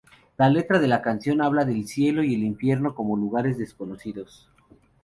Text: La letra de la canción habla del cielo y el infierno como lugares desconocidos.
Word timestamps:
La 0.35 0.49
letra 0.49 0.79
de 0.79 0.87
la 0.87 0.99
canción 1.03 1.43
habla 1.43 1.63
del 1.63 1.87
cielo 1.87 2.23
y 2.23 2.33
el 2.33 2.43
infierno 2.43 2.95
como 2.95 3.15
lugares 3.15 3.59
desconocidos. 3.59 4.49